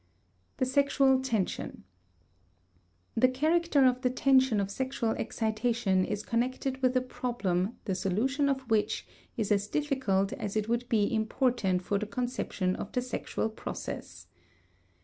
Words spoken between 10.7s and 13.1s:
be important for the conception of the